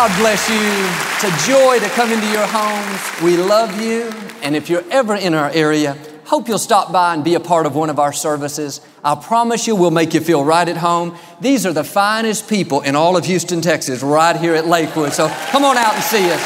[0.00, 0.56] God bless you.
[0.56, 3.22] It's a joy to come into your homes.
[3.22, 4.04] We love you.
[4.42, 5.94] And if you're ever in our area,
[6.24, 8.80] hope you'll stop by and be a part of one of our services.
[9.04, 11.18] I promise you we'll make you feel right at home.
[11.42, 15.12] These are the finest people in all of Houston, Texas, right here at Lakewood.
[15.12, 16.40] So come on out and see us.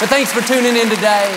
[0.00, 1.30] But thanks for tuning in today.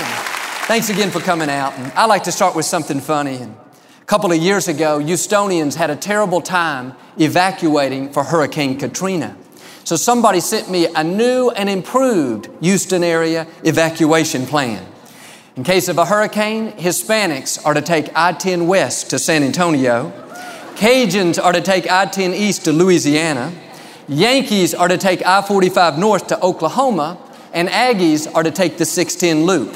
[0.65, 1.73] Thanks again for coming out.
[1.73, 3.35] And I like to start with something funny.
[3.35, 9.37] A couple of years ago, Houstonians had a terrible time evacuating for Hurricane Katrina.
[9.83, 14.85] So somebody sent me a new and improved Houston area evacuation plan.
[15.55, 20.11] In case of a hurricane, Hispanics are to take I-10 west to San Antonio.
[20.75, 23.53] Cajuns are to take I-10 east to Louisiana.
[24.07, 27.17] Yankees are to take I-45 north to Oklahoma.
[27.53, 29.75] And Aggies are to take the 610 loop.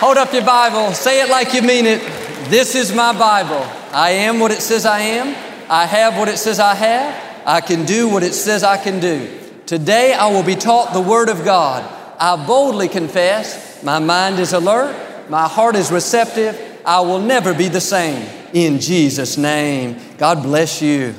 [0.00, 0.94] Hold up your Bible.
[0.94, 2.00] Say it like you mean it.
[2.48, 3.66] This is my Bible.
[3.92, 5.28] I am what it says I am.
[5.68, 7.33] I have what it says I have.
[7.46, 9.28] I can do what it says I can do.
[9.66, 11.82] Today I will be taught the Word of God.
[12.18, 15.28] I boldly confess my mind is alert.
[15.28, 16.80] My heart is receptive.
[16.86, 18.26] I will never be the same.
[18.54, 20.00] In Jesus' name.
[20.16, 21.14] God bless you.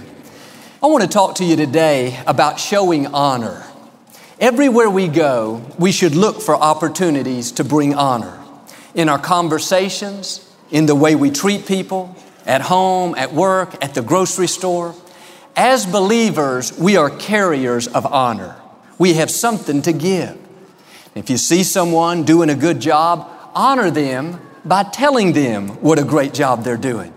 [0.81, 3.63] I want to talk to you today about showing honor.
[4.39, 8.39] Everywhere we go, we should look for opportunities to bring honor.
[8.95, 12.15] In our conversations, in the way we treat people,
[12.45, 14.95] at home, at work, at the grocery store.
[15.55, 18.55] As believers, we are carriers of honor.
[18.97, 20.37] We have something to give.
[21.15, 26.03] If you see someone doing a good job, honor them by telling them what a
[26.03, 27.13] great job they're doing.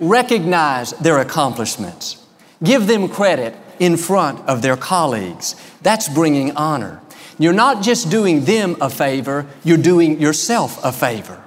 [0.00, 2.24] Recognize their accomplishments.
[2.62, 5.54] Give them credit in front of their colleagues.
[5.82, 7.00] That's bringing honor.
[7.38, 11.40] You're not just doing them a favor, you're doing yourself a favor.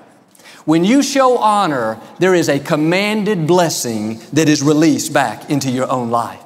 [0.66, 5.90] When you show honor, there is a commanded blessing that is released back into your
[5.92, 6.44] own life.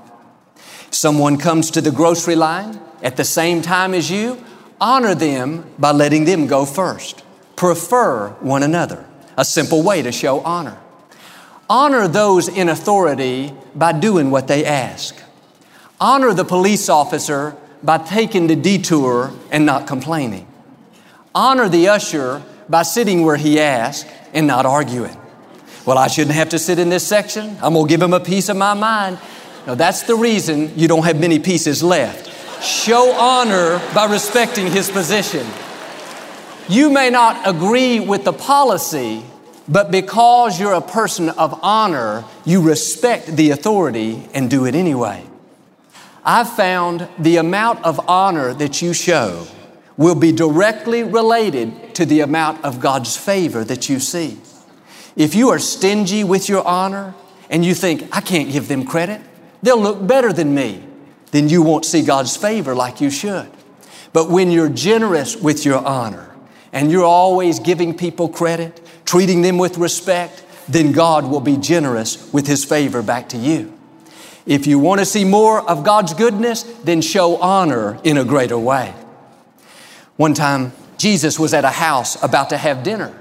[0.91, 4.43] Someone comes to the grocery line at the same time as you,
[4.79, 7.23] Honor them by letting them go first.
[7.55, 9.05] Prefer one another.
[9.37, 10.77] A simple way to show honor.
[11.69, 15.15] Honor those in authority by doing what they ask.
[15.99, 20.47] Honor the police officer by taking the detour and not complaining.
[21.33, 25.15] Honor the usher by sitting where he asked and not arguing.
[25.85, 27.57] Well, I shouldn't have to sit in this section.
[27.61, 29.19] I'm going to give him a piece of my mind.
[29.67, 32.31] No, that's the reason you don't have many pieces left
[32.65, 35.45] show honor by respecting his position.
[36.67, 39.23] You may not agree with the policy,
[39.67, 45.23] but because you're a person of honor, you respect the authority and do it anyway.
[46.23, 49.45] I've found the amount of honor that you show
[49.97, 54.37] will be directly related to the amount of God's favor that you see.
[55.15, 57.13] If you are stingy with your honor
[57.49, 59.21] and you think, I can't give them credit,
[59.63, 60.85] they'll look better than me
[61.35, 63.51] then you won't see God's favor like you should.
[64.13, 66.33] But when you're generous with your honor
[66.71, 72.31] and you're always giving people credit, treating them with respect, then God will be generous
[72.31, 73.77] with His favor back to you.
[74.45, 78.57] If you want to see more of God's goodness, then show honor in a greater
[78.57, 78.93] way.
[80.17, 83.13] One time, Jesus was at a house about to have dinner.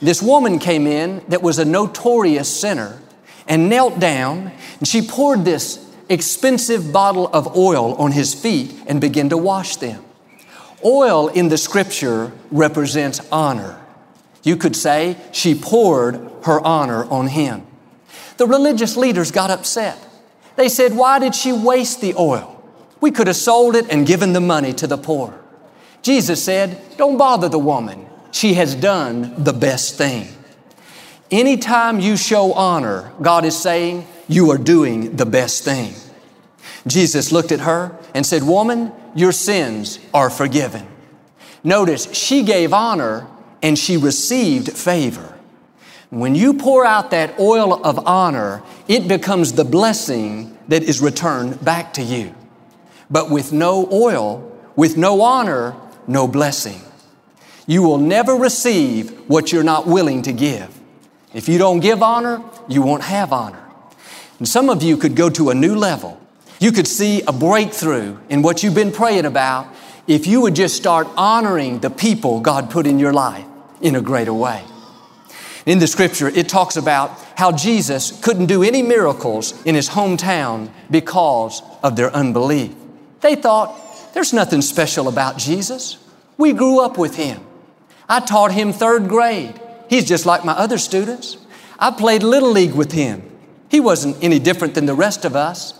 [0.00, 3.00] This woman came in that was a notorious sinner
[3.48, 9.00] and knelt down and she poured this expensive bottle of oil on his feet and
[9.00, 10.04] began to wash them.
[10.84, 13.80] Oil in the scripture represents honor.
[14.44, 17.66] You could say she poured her honor on him.
[18.36, 19.98] The religious leaders got upset.
[20.54, 22.52] They said, Why did she waste the oil?
[23.00, 25.38] We could have sold it and given the money to the poor.
[26.06, 28.06] Jesus said, Don't bother the woman.
[28.30, 30.28] She has done the best thing.
[31.32, 35.94] Anytime you show honor, God is saying, you are doing the best thing.
[36.86, 40.86] Jesus looked at her and said, Woman, your sins are forgiven.
[41.64, 43.26] Notice she gave honor
[43.60, 45.36] and she received favor.
[46.10, 51.64] When you pour out that oil of honor, it becomes the blessing that is returned
[51.64, 52.32] back to you.
[53.10, 55.74] But with no oil, with no honor,
[56.06, 56.80] no blessing.
[57.66, 60.78] You will never receive what you're not willing to give.
[61.34, 63.62] If you don't give honor, you won't have honor.
[64.38, 66.20] And some of you could go to a new level.
[66.60, 69.66] You could see a breakthrough in what you've been praying about
[70.06, 73.44] if you would just start honoring the people God put in your life.
[73.80, 74.64] in a greater way.
[75.66, 80.70] In the scripture, it talks about how Jesus couldn't do any miracles in his hometown
[80.90, 82.72] because of their unbelief.
[83.20, 83.76] They thought,
[84.16, 85.98] there's nothing special about Jesus.
[86.38, 87.38] We grew up with him.
[88.08, 89.60] I taught him third grade.
[89.90, 91.36] He's just like my other students.
[91.78, 93.22] I played Little League with him.
[93.70, 95.78] He wasn't any different than the rest of us.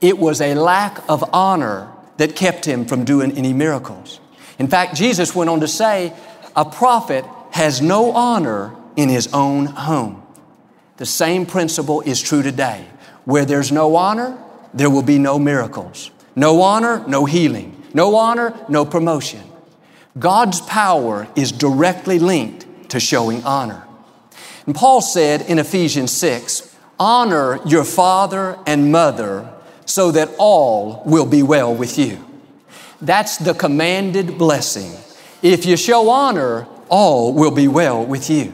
[0.00, 4.18] It was a lack of honor that kept him from doing any miracles.
[4.58, 6.12] In fact, Jesus went on to say,
[6.56, 10.26] a prophet has no honor in his own home.
[10.96, 12.84] The same principle is true today.
[13.24, 14.36] Where there's no honor,
[14.74, 16.10] there will be no miracles.
[16.38, 17.74] No honor, no healing.
[17.92, 19.42] No honor, no promotion.
[20.16, 23.84] God's power is directly linked to showing honor.
[24.64, 29.52] And Paul said in Ephesians 6, honor your father and mother
[29.84, 32.24] so that all will be well with you.
[33.00, 34.92] That's the commanded blessing.
[35.42, 38.52] If you show honor, all will be well with you.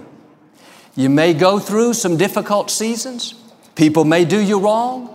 [0.96, 3.34] You may go through some difficult seasons.
[3.74, 5.10] People may do you wrong,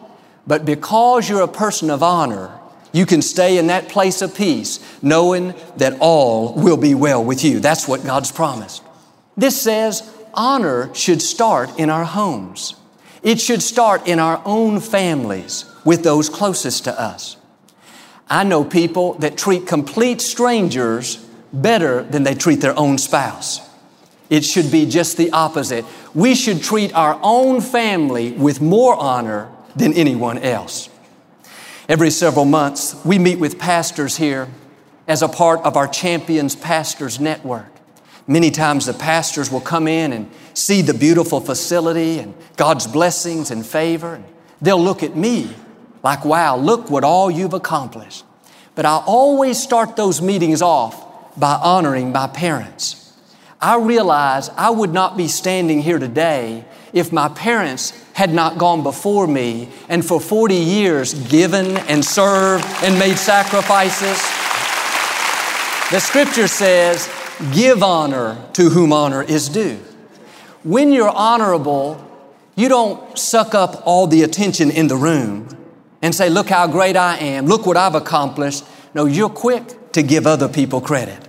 [0.45, 2.58] but because you're a person of honor,
[2.91, 7.43] you can stay in that place of peace knowing that all will be well with
[7.43, 7.59] you.
[7.59, 8.83] That's what God's promised.
[9.37, 12.75] This says honor should start in our homes.
[13.21, 17.37] It should start in our own families with those closest to us.
[18.29, 21.17] I know people that treat complete strangers
[21.51, 23.59] better than they treat their own spouse.
[24.29, 25.85] It should be just the opposite.
[26.13, 30.89] We should treat our own family with more honor than anyone else.
[31.89, 34.47] Every several months, we meet with pastors here
[35.07, 37.65] as a part of our Champions Pastors Network.
[38.27, 43.49] Many times the pastors will come in and see the beautiful facility and God's blessings
[43.49, 44.13] and favor.
[44.13, 44.25] And
[44.61, 45.49] they'll look at me
[46.03, 48.23] like, wow, look what all you've accomplished.
[48.75, 53.17] But I always start those meetings off by honoring my parents.
[53.59, 58.83] I realize I would not be standing here today if my parents had not gone
[58.83, 64.17] before me and for 40 years given and served and made sacrifices.
[65.91, 67.09] The scripture says,
[67.53, 69.79] give honor to whom honor is due.
[70.63, 72.05] When you're honorable,
[72.55, 75.47] you don't suck up all the attention in the room
[76.01, 78.65] and say, look how great I am, look what I've accomplished.
[78.93, 81.27] No, you're quick to give other people credit.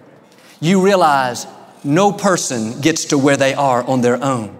[0.61, 1.47] You realize
[1.85, 4.57] no person gets to where they are on their own.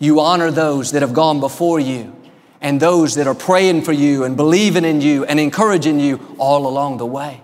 [0.00, 2.16] You honor those that have gone before you
[2.60, 6.66] and those that are praying for you and believing in you and encouraging you all
[6.66, 7.42] along the way.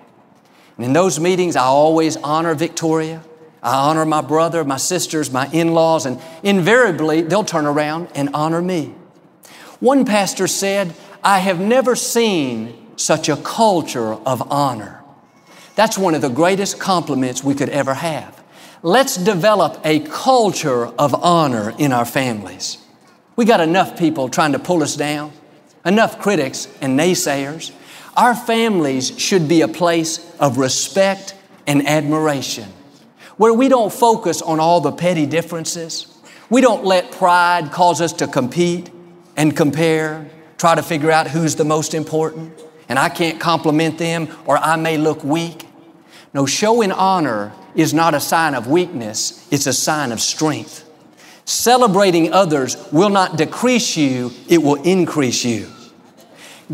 [0.77, 3.23] And in those meetings, I always honor Victoria.
[3.63, 8.31] I honor my brother, my sisters, my in laws, and invariably they'll turn around and
[8.33, 8.95] honor me.
[9.81, 15.03] One pastor said, I have never seen such a culture of honor.
[15.75, 18.43] That's one of the greatest compliments we could ever have.
[18.87, 22.79] Let's develop a culture of honor in our families.
[23.35, 25.33] We got enough people trying to pull us down,
[25.85, 27.73] enough critics and naysayers.
[28.17, 31.35] Our families should be a place of respect
[31.67, 32.69] and admiration
[33.39, 36.07] where we don't focus on all the petty differences.
[36.49, 38.89] We don't let pride cause us to compete
[39.37, 44.29] and compare, try to figure out who's the most important, and I can't compliment them
[44.45, 45.67] or I may look weak.
[46.33, 50.83] No, showing honor is not a sign of weakness, it's a sign of strength.
[51.45, 55.71] Celebrating others will not decrease you, it will increase you.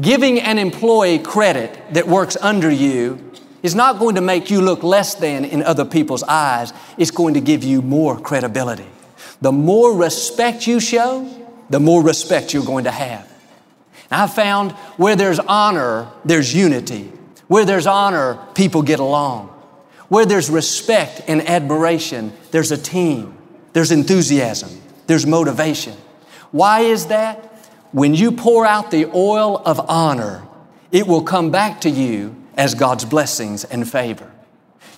[0.00, 4.83] Giving an employee credit that works under you is not going to make you look
[4.83, 6.73] less than in other people's eyes.
[6.97, 8.87] It's going to give you more credibility.
[9.43, 11.29] The more respect you show,
[11.69, 13.31] the more respect you're going to have.
[14.11, 17.12] And I've found where there's honor, there's unity.
[17.49, 19.50] Where there's honor, people get along.
[20.12, 23.35] Where there's respect and admiration, there's a team,
[23.73, 24.69] there's enthusiasm,
[25.07, 25.95] there's motivation.
[26.50, 27.38] Why is that?
[27.92, 30.47] When you pour out the oil of honor,
[30.90, 34.31] it will come back to you as God's blessings and favor.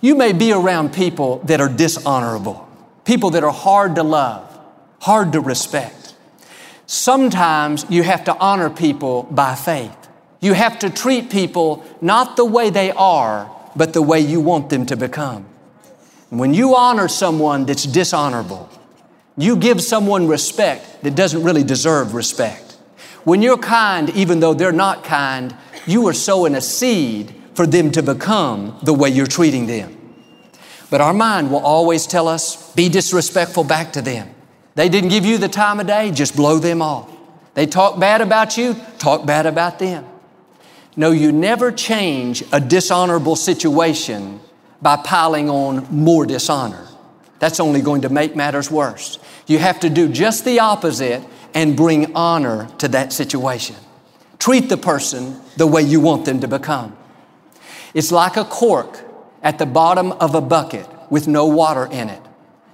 [0.00, 2.68] You may be around people that are dishonorable,
[3.04, 4.58] people that are hard to love,
[4.98, 6.16] hard to respect.
[6.86, 9.96] Sometimes you have to honor people by faith.
[10.40, 14.70] You have to treat people not the way they are, but the way you want
[14.70, 15.46] them to become.
[16.30, 18.68] When you honor someone that's dishonorable,
[19.36, 22.76] you give someone respect that doesn't really deserve respect.
[23.24, 27.90] When you're kind, even though they're not kind, you are sowing a seed for them
[27.92, 29.96] to become the way you're treating them.
[30.90, 34.34] But our mind will always tell us, be disrespectful back to them.
[34.74, 37.10] They didn't give you the time of day, just blow them off.
[37.54, 40.04] They talk bad about you, talk bad about them.
[40.96, 44.40] No, you never change a dishonorable situation
[44.80, 46.86] by piling on more dishonor.
[47.40, 49.18] that's only going to make matters worse.
[49.46, 51.22] You have to do just the opposite
[51.52, 53.76] and bring honor to that situation.
[54.38, 56.96] Treat the person the way you want them to become.
[57.92, 59.00] It's like a cork
[59.42, 62.22] at the bottom of a bucket with no water in it.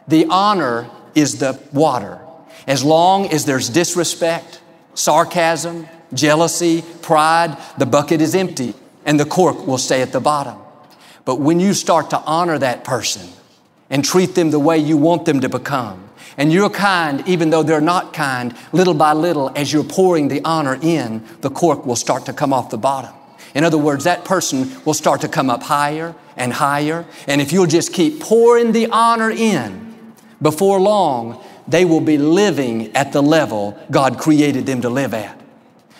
[0.08, 2.20] The honor is the water.
[2.66, 4.60] As long as there's disrespect,
[4.94, 8.74] sarcasm, jealousy, pride, the bucket is empty
[9.04, 10.58] and the cork will stay at the bottom.
[11.24, 13.28] But when you start to honor that person
[13.88, 17.62] and treat them the way you want them to become, and you're kind even though
[17.62, 21.96] they're not kind, little by little, as you're pouring the honor in, the cork will
[21.96, 23.12] start to come off the bottom.
[23.54, 27.04] In other words, that person will start to come up higher and higher.
[27.26, 32.94] And if you'll just keep pouring the honor in, before long, they will be living
[32.96, 35.39] at the level God created them to live at.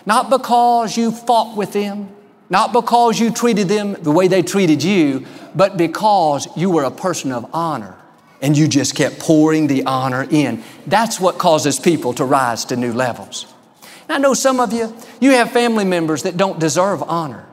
[0.07, 2.09] Not because you fought with them,
[2.49, 6.91] not because you treated them the way they treated you, but because you were a
[6.91, 7.97] person of honor
[8.43, 10.63] and you just kept pouring the honor in.
[10.87, 13.47] That's what causes people to rise to new levels.
[14.09, 17.47] I know some of you, you have family members that don't deserve honor.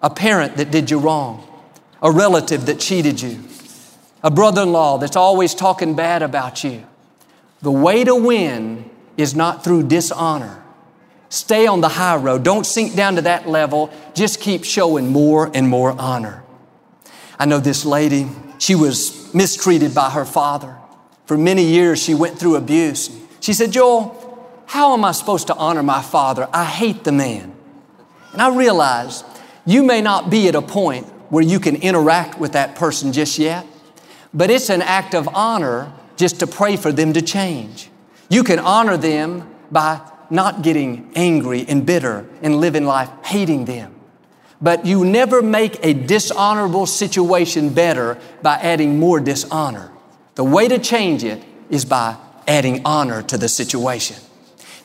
[0.00, 1.46] A parent that did you wrong,
[2.00, 3.42] a relative that cheated you,
[4.22, 6.86] a brother in law that's always talking bad about you.
[7.60, 10.62] The way to win is not through dishonor.
[11.28, 12.42] Stay on the high road.
[12.42, 13.90] Don't sink down to that level.
[14.14, 16.42] Just keep showing more and more honor.
[17.38, 20.76] I know this lady, she was mistreated by her father.
[21.26, 23.10] For many years, she went through abuse.
[23.40, 24.24] She said, Joel,
[24.66, 26.48] how am I supposed to honor my father?
[26.52, 27.54] I hate the man.
[28.32, 29.24] And I realized
[29.66, 33.38] you may not be at a point where you can interact with that person just
[33.38, 33.66] yet,
[34.32, 37.90] but it's an act of honor just to pray for them to change.
[38.30, 43.94] You can honor them by not getting angry and bitter and living life hating them.
[44.60, 49.90] But you never make a dishonorable situation better by adding more dishonor.
[50.34, 52.16] The way to change it is by
[52.46, 54.16] adding honor to the situation.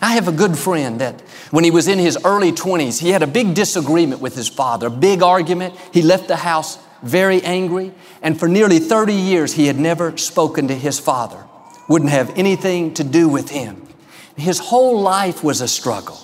[0.01, 1.21] I have a good friend that
[1.51, 4.87] when he was in his early 20s, he had a big disagreement with his father,
[4.87, 5.75] a big argument.
[5.93, 10.67] He left the house very angry, and for nearly 30 years, he had never spoken
[10.67, 11.45] to his father,
[11.87, 13.87] wouldn't have anything to do with him.
[14.35, 16.19] His whole life was a struggle.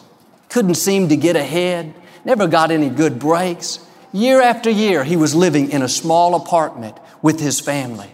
[0.50, 1.94] Couldn't seem to get ahead,
[2.25, 3.80] never got any good breaks.
[4.12, 8.10] Year after year, he was living in a small apartment with his family.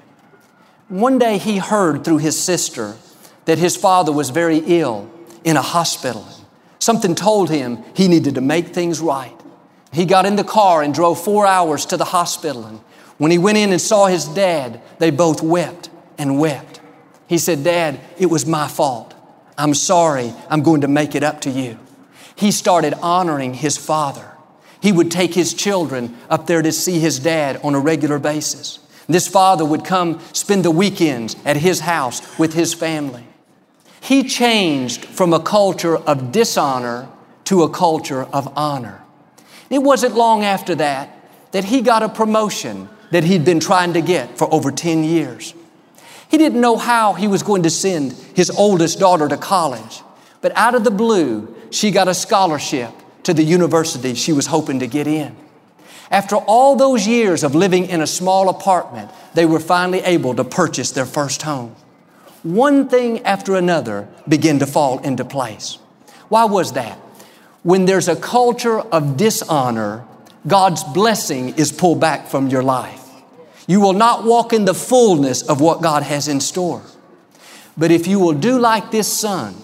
[0.90, 2.96] One day he heard through his sister
[3.46, 5.10] that his father was very ill
[5.44, 6.28] in a hospital.
[6.80, 9.34] Something told him he needed to make things right.
[9.92, 12.66] He got in the car and drove four hours to the hospital.
[12.66, 12.82] And
[13.18, 16.82] when he went in and saw his dad, they both wept and wept.
[17.28, 19.15] He said, Dad, it was my fault.
[19.58, 20.34] I'm sorry.
[20.50, 21.80] I'm going to make it up to you.
[22.36, 24.32] He started honoring his father.
[24.82, 28.80] He would take his children up there to see his dad on a regular basis.
[29.08, 33.26] This father would come spend the weekends at his house with his family.
[34.02, 37.08] He changed from a culture of dishonor
[37.46, 39.02] to a culture of honor.
[39.70, 41.10] It wasn't long after that
[41.52, 45.54] that he got a promotion that he'd been trying to get for over 10 years.
[46.30, 50.02] He didn't know how he was going to send his oldest daughter to college,
[50.42, 52.92] but out of the blue, she got a scholarship
[53.24, 55.36] to the university she was hoping to get in.
[56.12, 60.44] After all those years of living in a small apartment, they were finally able to
[60.44, 61.76] purchase their first home.
[62.44, 65.80] One thing after another began to fall into place.
[66.30, 66.98] Why was that?
[67.64, 70.06] When there's a culture of dishonor,
[70.46, 73.05] God's blessing is pulled back from your life.
[73.68, 76.84] You will not walk in the fullness of what God has in store.
[77.78, 79.56] But if you will do like this son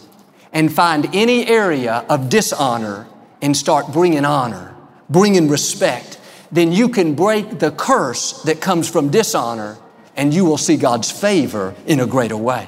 [0.51, 3.07] and find any area of dishonor
[3.41, 4.75] and start bringing honor,
[5.09, 6.19] bringing respect,
[6.51, 9.77] then you can break the curse that comes from dishonor
[10.15, 12.67] and you will see God's favor in a greater way.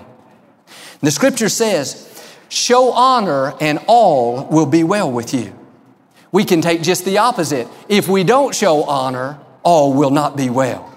[1.02, 2.10] The scripture says,
[2.48, 5.54] show honor and all will be well with you.
[6.32, 7.68] We can take just the opposite.
[7.90, 10.93] If we don't show honor, all will not be well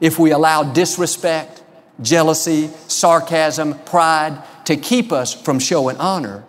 [0.00, 1.62] if we allow disrespect,
[2.00, 6.44] jealousy, sarcasm, pride to keep us from showing honor,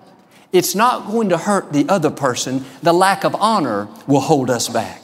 [0.52, 2.66] it's not going to hurt the other person.
[2.82, 5.04] The lack of honor will hold us back.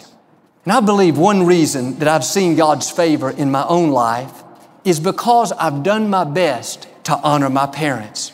[0.64, 4.44] And I believe one reason that I've seen God's favor in my own life
[4.84, 8.32] is because I've done my best to honor my parents.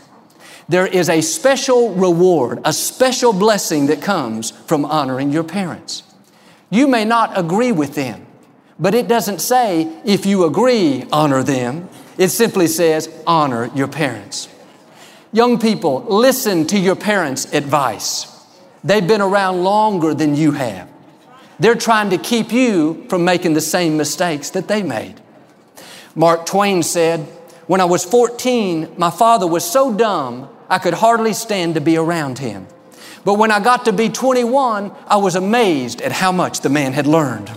[0.69, 6.03] There is a special reward, a special blessing that comes from honoring your parents.
[6.69, 8.25] You may not agree with them.
[8.81, 11.87] But it doesn't say, if you agree, honor them.
[12.17, 14.49] It simply says, honor your parents.
[15.31, 18.27] Young people, listen to your parents' advice.
[18.83, 20.89] They've been around longer than you have.
[21.59, 25.21] They're trying to keep you from making the same mistakes that they made.
[26.15, 27.19] Mark Twain said,
[27.67, 31.97] When I was 14, my father was so dumb I could hardly stand to be
[31.97, 32.65] around him.
[33.23, 36.93] But when I got to be 21, I was amazed at how much the man
[36.93, 37.51] had learned.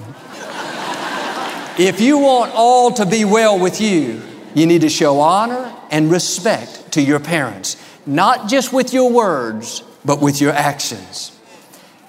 [1.78, 4.22] If you want all to be well with you,
[4.54, 7.76] you need to show honor and respect to your parents,
[8.06, 11.36] not just with your words, but with your actions.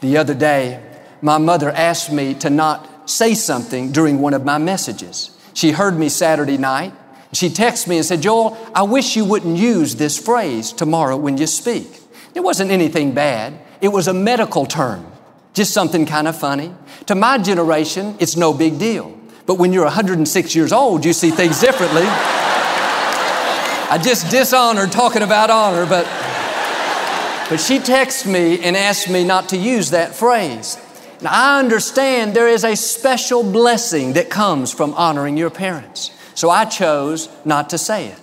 [0.01, 0.84] The other day,
[1.22, 5.31] my mother asked me to not say something during one of my messages.
[5.53, 6.93] She heard me Saturday night.
[7.34, 11.38] She texted me and said, Joel, I wish you wouldn't use this phrase tomorrow when
[11.38, 12.01] you speak.
[12.36, 13.57] It wasn't anything bad.
[13.81, 15.12] It was a medical term,
[15.53, 16.74] just something kind of funny.
[17.07, 19.17] To my generation, it's no big deal.
[19.46, 22.06] But when you're 106 years old, you see things differently.
[23.88, 26.06] I just dishonored talking about honor, but,
[27.50, 30.78] but she texted me and asked me not to use that phrase.
[31.22, 36.10] Now, I understand there is a special blessing that comes from honoring your parents.
[36.34, 38.20] So I chose not to say it.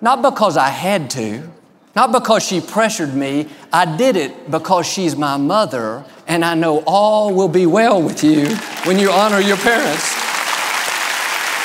[0.00, 1.48] Not because I had to,
[1.94, 3.48] not because she pressured me.
[3.72, 8.24] I did it because she's my mother, and I know all will be well with
[8.24, 8.48] you
[8.84, 10.23] when you honor your parents.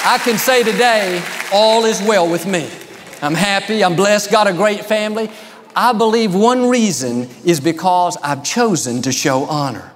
[0.06, 2.70] I can say today, all is well with me.
[3.22, 5.30] I'm happy, I'm blessed, got a great family.
[5.76, 9.92] I believe one reason is because I've chosen to show honor.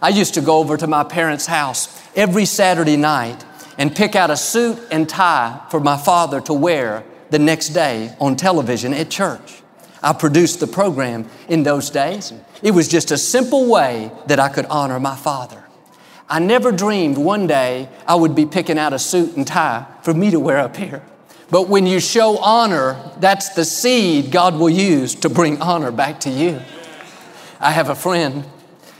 [0.00, 3.44] I used to go over to my parents' house every Saturday night
[3.76, 8.14] and pick out a suit and tie for my father to wear the next day
[8.20, 9.62] on television at church.
[10.00, 12.32] I produced the program in those days.
[12.62, 15.64] It was just a simple way that I could honor my father.
[16.30, 20.12] I never dreamed one day I would be picking out a suit and tie for
[20.12, 21.02] me to wear up here.
[21.50, 26.20] But when you show honor, that's the seed God will use to bring honor back
[26.20, 26.60] to you.
[27.58, 28.44] I have a friend.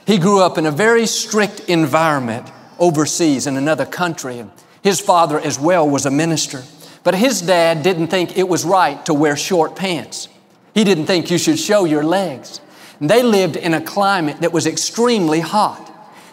[0.07, 4.45] He grew up in a very strict environment overseas in another country.
[4.83, 6.63] His father, as well, was a minister.
[7.05, 10.29] But his dad didn't think it was right to wear short pants.
[10.73, 12.63] He didn't think you should show your legs.
[13.01, 15.85] They lived in a climate that was extremely hot.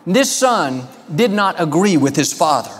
[0.05, 2.71] This son did not agree with his father.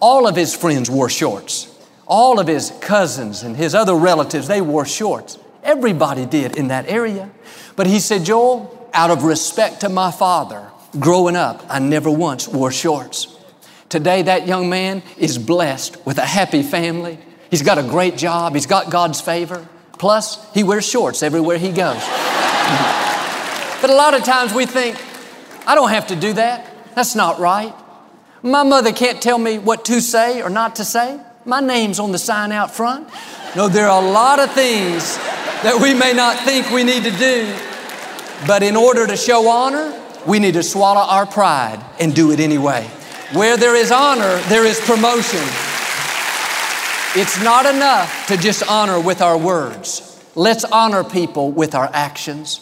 [0.00, 1.70] All of his friends wore shorts.
[2.06, 5.38] All of his cousins and his other relatives, they wore shorts.
[5.62, 7.30] Everybody did in that area.
[7.76, 12.46] But he said, Joel, out of respect to my father, growing up, I never once
[12.46, 13.34] wore shorts.
[13.88, 17.18] Today, that young man is blessed with a happy family.
[17.50, 18.54] He's got a great job.
[18.54, 19.66] He's got God's favor.
[19.98, 22.02] Plus, he wears shorts everywhere he goes.
[23.80, 24.96] but a lot of times we think,
[25.66, 26.66] I don't have to do that.
[26.94, 27.74] That's not right.
[28.42, 31.18] My mother can't tell me what to say or not to say.
[31.44, 33.08] My name's on the sign out front.
[33.56, 35.16] No, there are a lot of things
[35.62, 37.56] that we may not think we need to do.
[38.46, 42.40] But in order to show honor, we need to swallow our pride and do it
[42.40, 42.84] anyway.
[43.32, 45.42] Where there is honor, there is promotion.
[47.16, 50.10] It's not enough to just honor with our words.
[50.34, 52.60] Let's honor people with our actions.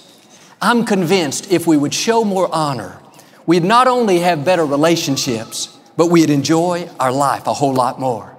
[0.62, 2.98] I'm convinced if we would show more honor,
[3.44, 8.34] we'd not only have better relationships, but we'd enjoy our life a whole lot more.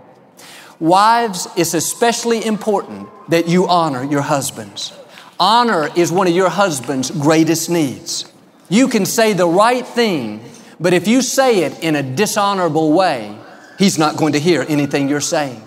[0.79, 4.91] Wives, it's especially important that you honor your husbands.
[5.39, 8.25] Honor is one of your husband's greatest needs.
[8.69, 10.43] You can say the right thing
[10.83, 13.33] but if you say it in a dishonorable way,
[13.79, 15.63] he's not going to hear anything you're saying.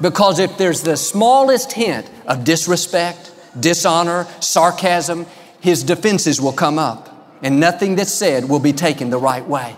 [0.00, 5.26] Because if there's the smallest hint of disrespect, dishonor, sarcasm,
[5.62, 7.08] his defenses will come up
[7.42, 9.74] and nothing that's said will be taken the right way.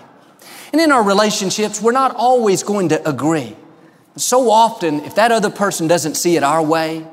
[0.72, 3.56] And in our relationships, we're not always going to agree.
[4.16, 7.06] So often, if that other person doesn't see it our way,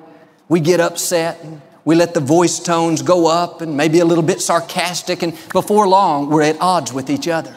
[0.50, 1.40] we get upset
[1.84, 5.88] we let the voice tones go up and maybe a little bit sarcastic, and before
[5.88, 7.56] long, we're at odds with each other.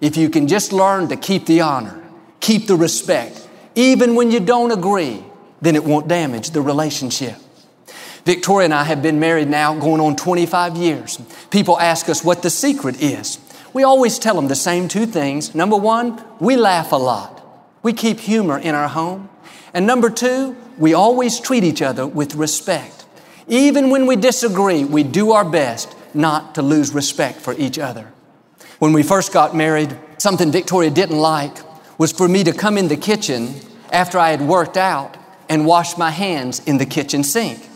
[0.00, 2.02] If you can just learn to keep the honor,
[2.40, 5.24] keep the respect, even when you don't agree,
[5.60, 7.36] then it won't damage the relationship.
[8.24, 11.18] Victoria and I have been married now going on 25 years.
[11.50, 13.38] People ask us what the secret is.
[13.72, 15.54] We always tell them the same two things.
[15.54, 17.40] Number one, we laugh a lot.
[17.82, 19.28] We keep humor in our home.
[19.74, 23.06] And number two, we always treat each other with respect.
[23.48, 28.12] Even when we disagree, we do our best not to lose respect for each other.
[28.78, 31.56] When we first got married, something Victoria didn't like
[31.98, 33.54] was for me to come in the kitchen
[33.90, 35.16] after I had worked out
[35.48, 37.68] and wash my hands in the kitchen sink.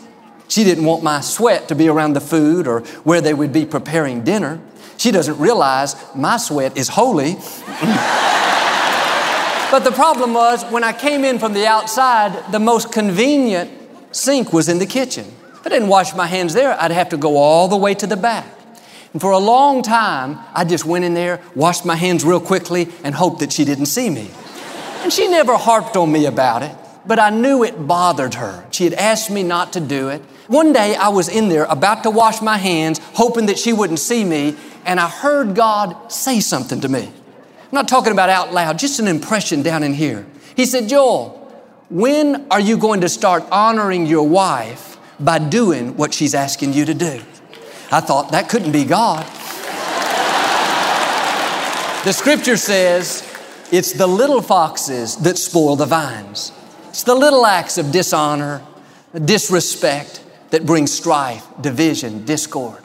[0.47, 3.65] She didn't want my sweat to be around the food or where they would be
[3.65, 4.59] preparing dinner.
[4.97, 7.33] She doesn't realize my sweat is holy.
[9.71, 13.71] but the problem was when I came in from the outside, the most convenient
[14.11, 15.25] sink was in the kitchen.
[15.53, 18.07] If I didn't wash my hands there, I'd have to go all the way to
[18.07, 18.47] the back.
[19.13, 22.87] And for a long time, I just went in there, washed my hands real quickly,
[23.03, 24.29] and hoped that she didn't see me.
[25.03, 26.75] And she never harped on me about it.
[27.05, 28.65] but I knew it bothered her.
[28.71, 30.21] She had asked me not to do it.
[30.47, 33.99] One day I was in there about to wash my hands, hoping that she wouldn't
[33.99, 34.55] see me,
[34.85, 37.03] and I heard God say something to me.
[37.03, 40.25] I'm not talking about out loud, just an impression down in here.
[40.55, 41.31] He said, Joel,
[41.89, 46.85] when are you going to start honoring your wife by doing what she's asking you
[46.85, 47.21] to do?
[47.91, 49.25] I thought that couldn't be God.
[52.05, 53.21] the scripture says
[53.69, 56.53] it's the little foxes that spoil the vines.
[56.89, 58.65] It's the little acts of dishonor,
[59.25, 62.81] disrespect that brings strife, division, discord.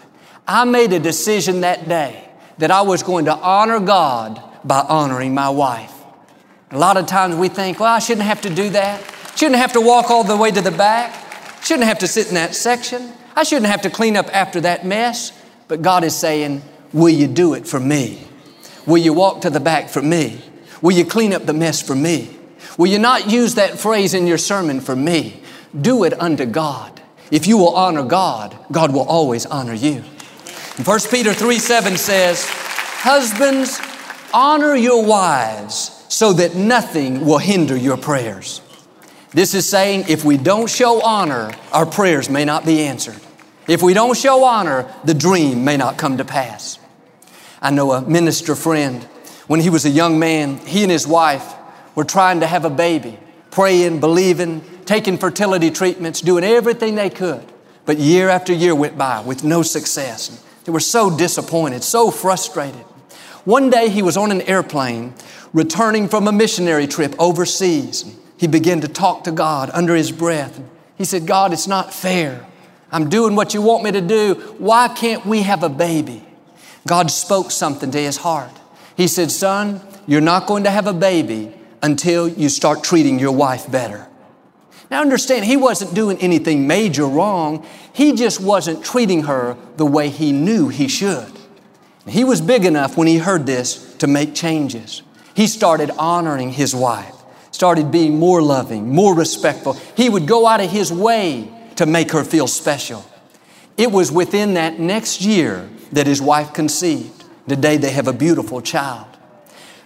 [0.47, 5.35] I made a decision that day that I was going to honor God by honoring
[5.35, 5.93] my wife.
[6.71, 9.03] A lot of times we think, well, I shouldn't have to do that.
[9.37, 11.63] Shouldn't have to walk all the way to the back.
[11.63, 13.13] Shouldn't have to sit in that section.
[13.37, 15.33] I shouldn't have to clean up after that mess.
[15.69, 18.27] But God is saying, will you do it for me?
[18.87, 20.41] Will you walk to the back for me?
[20.81, 22.37] Will you clean up the mess for me?
[22.79, 25.43] Will you not use that phrase in your sermon for me?
[25.79, 27.02] Do it unto God.
[27.33, 30.03] If you will honor God, God will always honor you.
[30.85, 33.81] 1 Peter 3 7 says, Husbands,
[34.35, 38.61] honor your wives so that nothing will hinder your prayers.
[39.31, 43.19] This is saying if we don't show honor, our prayers may not be answered.
[43.67, 46.79] If we don't show honor, the dream may not come to pass.
[47.63, 49.05] I know a minister friend,
[49.47, 51.55] when he was a young man, he and his wife
[51.95, 53.19] were trying to have a baby,
[53.51, 57.45] praying, believing, taking fertility treatments, doing everything they could.
[57.85, 60.45] But year after year went by with no success.
[60.65, 62.85] They were so disappointed, so frustrated.
[63.45, 65.15] One day he was on an airplane
[65.53, 68.05] returning from a missionary trip overseas.
[68.37, 70.61] He began to talk to God under his breath.
[70.97, 72.47] He said, God, it's not fair.
[72.93, 74.35] I'm doing what you want me to do.
[74.59, 76.25] Why can't we have a baby?
[76.87, 78.51] God spoke something to his heart.
[78.97, 83.33] He said, Son, you're not going to have a baby until you start treating your
[83.33, 84.07] wife better.
[84.93, 87.67] Now understand, he wasn't doing anything major wrong.
[87.95, 91.33] He just wasn't treating her the way he knew he should.
[92.07, 95.01] He was big enough when he heard this to make changes.
[95.35, 97.15] He started honoring his wife,
[97.53, 99.79] started being more loving, more respectful.
[99.97, 103.03] He would go out of his way to make her feel special.
[103.79, 107.25] It was within that next year that his wife conceived.
[107.49, 109.07] Today they have a beautiful child.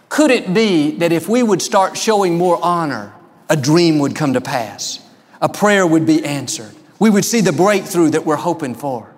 [0.09, 3.13] Could it be that if we would start showing more honor,
[3.49, 5.01] a dream would come to pass?
[5.41, 6.75] A prayer would be answered.
[6.99, 9.13] We would see the breakthrough that we're hoping for.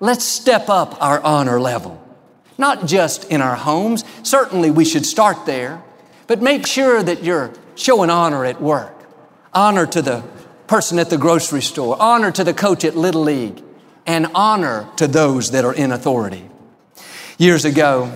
[0.00, 2.00] Let's step up our honor level.
[2.56, 4.04] Not just in our homes.
[4.22, 5.82] Certainly we should start there,
[6.26, 8.92] but make sure that you're showing honor at work.
[9.52, 10.24] Honor to the
[10.66, 13.62] person at the grocery store, honor to the coach at Little League,
[14.06, 16.48] and honor to those that are in authority.
[17.38, 18.12] Years ago,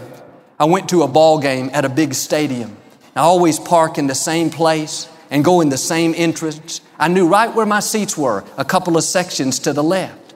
[0.59, 2.77] I went to a ball game at a big stadium.
[3.14, 6.81] I always park in the same place and go in the same entrance.
[6.99, 10.35] I knew right where my seats were, a couple of sections to the left.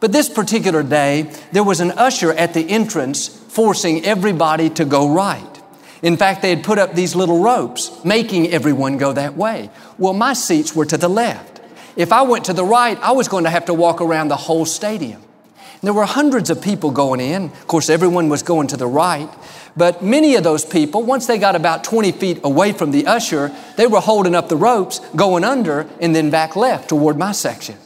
[0.00, 5.08] But this particular day, there was an usher at the entrance forcing everybody to go
[5.08, 5.62] right.
[6.02, 9.70] In fact, they had put up these little ropes, making everyone go that way.
[9.96, 11.62] Well, my seats were to the left.
[11.96, 14.36] If I went to the right, I was going to have to walk around the
[14.36, 15.22] whole stadium.
[15.82, 17.44] There were hundreds of people going in.
[17.44, 19.28] Of course, everyone was going to the right.
[19.76, 23.54] But many of those people, once they got about 20 feet away from the usher,
[23.76, 27.76] they were holding up the ropes, going under, and then back left toward my section.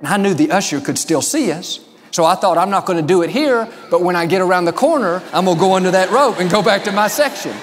[0.00, 1.80] And I knew the usher could still see us.
[2.10, 4.64] So I thought, I'm not going to do it here, but when I get around
[4.64, 7.54] the corner, I'm going to go under that rope and go back to my section.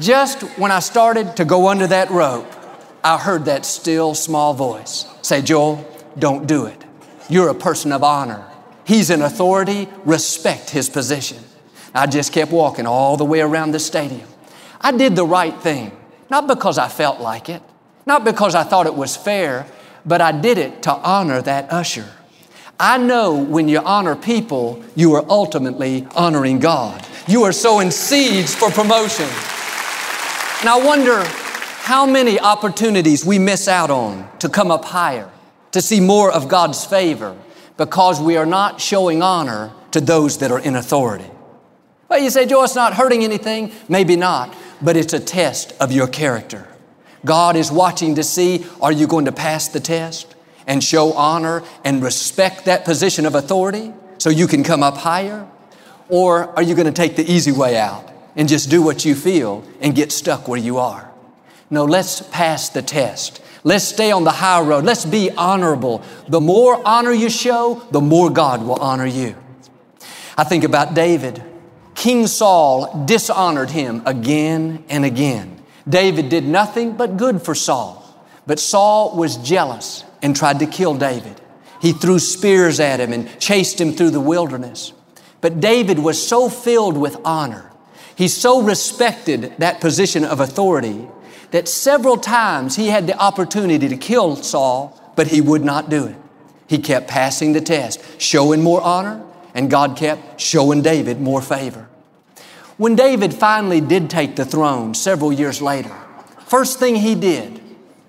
[0.00, 2.50] Just when I started to go under that rope,
[3.04, 5.86] I heard that still small voice say, Joel,
[6.18, 6.84] don't do it.
[7.28, 8.46] You're a person of honor.
[8.84, 11.38] He's an authority, respect his position.
[11.94, 14.28] I just kept walking all the way around the stadium.
[14.80, 15.92] I did the right thing,
[16.30, 17.62] not because I felt like it,
[18.06, 19.66] not because I thought it was fair,
[20.04, 22.08] but I did it to honor that usher.
[22.80, 27.06] I know when you honor people, you are ultimately honoring God.
[27.28, 29.28] You are sowing seeds for promotion.
[30.60, 31.22] And I wonder
[31.82, 35.30] how many opportunities we miss out on to come up higher,
[35.72, 37.36] to see more of God's favor,
[37.76, 41.30] because we are not showing honor to those that are in authority.
[42.12, 43.72] Well, you say, Joe, it's not hurting anything.
[43.88, 46.68] Maybe not, but it's a test of your character.
[47.24, 50.34] God is watching to see, are you going to pass the test?
[50.66, 55.46] and show honor and respect that position of authority so you can come up higher?
[56.08, 59.14] Or are you going to take the easy way out and just do what you
[59.14, 61.10] feel and get stuck where you are?
[61.70, 63.42] No, let's pass the test.
[63.64, 64.84] Let's stay on the high road.
[64.84, 66.02] Let's be honorable.
[66.28, 69.34] The more honor you show, the more God will honor you.
[70.36, 71.42] I think about David.
[71.94, 75.62] King Saul dishonored him again and again.
[75.88, 77.98] David did nothing but good for Saul.
[78.46, 81.40] But Saul was jealous and tried to kill David.
[81.80, 84.92] He threw spears at him and chased him through the wilderness.
[85.40, 87.70] But David was so filled with honor.
[88.14, 91.08] He so respected that position of authority
[91.50, 96.06] that several times he had the opportunity to kill Saul, but he would not do
[96.06, 96.16] it.
[96.66, 99.22] He kept passing the test, showing more honor,
[99.54, 101.88] and God kept showing David more favor.
[102.76, 105.94] When David finally did take the throne several years later,
[106.46, 107.60] first thing he did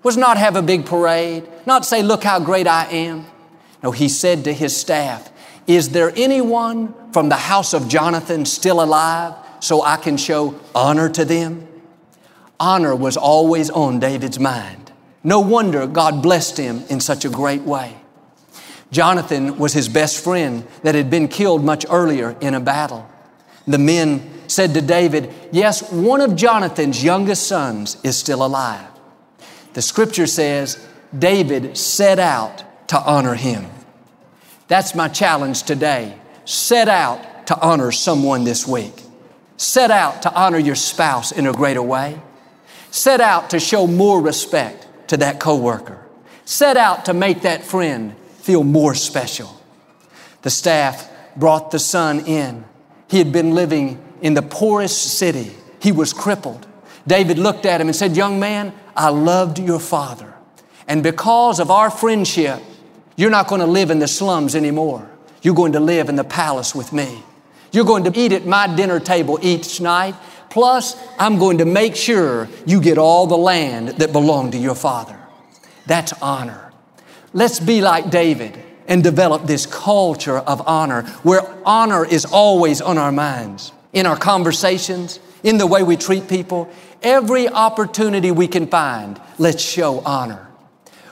[0.04, 3.26] was not have a big parade, not say, Look how great I am.
[3.82, 5.32] No, he said to his staff,
[5.68, 11.10] Is there anyone from the house of Jonathan still alive so I can show honor
[11.10, 11.68] to them?
[12.60, 14.92] Honor was always on David's mind.
[15.24, 17.96] No wonder God blessed him in such a great way.
[18.94, 23.10] Jonathan was his best friend that had been killed much earlier in a battle.
[23.66, 28.88] The men said to David, Yes, one of Jonathan's youngest sons is still alive.
[29.74, 30.86] The scripture says
[31.18, 33.66] David set out to honor him.
[34.68, 36.16] That's my challenge today.
[36.46, 39.02] Set out to honor someone this week.
[39.58, 42.22] Set out to honor your spouse in a greater way.
[42.92, 46.00] Set out to show more respect to that coworker.
[46.46, 49.50] Set out to make that friend feel more special.
[50.42, 52.66] The staff brought the son in.
[53.10, 55.52] He had been living in the poorest city.
[55.82, 56.68] He was crippled.
[57.08, 60.34] David looked at him and said, Young man, I loved your father.
[60.90, 62.62] And because of our friendship,
[63.16, 65.10] you're not going to live in the slums anymore.
[65.42, 67.24] You're going to live in the palace with me.
[67.72, 70.16] You're going to eat at my dinner table each night.
[70.50, 74.76] Plus, I'm going to make sure you get all the land that belonged to your
[74.76, 75.18] father.
[75.86, 76.63] That's honor.
[77.34, 82.98] Let's be like David and develop this culture of honor where honor is always on
[82.98, 86.70] our minds, in our conversations, in the way we treat people.
[87.02, 90.48] Every opportunity we can find, let's show honor.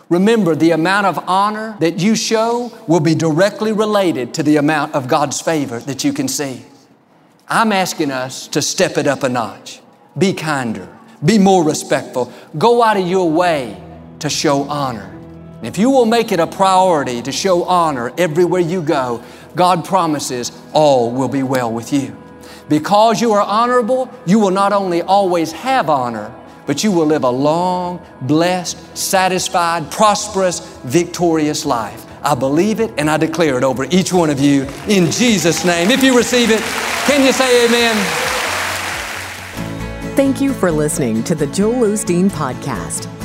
[0.09, 4.93] Remember, the amount of honor that you show will be directly related to the amount
[4.93, 6.65] of God's favor that you can see.
[7.47, 9.81] I'm asking us to step it up a notch.
[10.17, 10.87] Be kinder.
[11.23, 12.31] Be more respectful.
[12.57, 13.81] Go out of your way
[14.19, 15.10] to show honor.
[15.61, 19.23] And if you will make it a priority to show honor everywhere you go,
[19.55, 22.17] God promises all will be well with you.
[22.67, 26.33] Because you are honorable, you will not only always have honor,
[26.65, 32.07] but you will live a long, blessed, satisfied, prosperous, victorious life.
[32.23, 35.91] I believe it and I declare it over each one of you in Jesus' name.
[35.91, 36.61] If you receive it,
[37.05, 37.95] can you say amen?
[40.15, 43.20] Thank you for listening to the Joel Osteen Podcast.